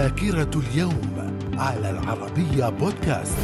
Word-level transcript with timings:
ذاكرة 0.00 0.50
اليوم 0.56 1.36
على 1.58 1.90
العربية 1.90 2.68
بودكاست. 2.68 3.38